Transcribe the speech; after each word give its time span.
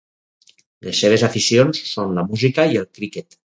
Les 0.87 1.01
seves 1.03 1.27
aficions 1.27 1.83
són 1.91 2.17
la 2.19 2.25
música 2.33 2.69
i 2.75 2.83
el 2.83 2.91
criquet. 3.01 3.43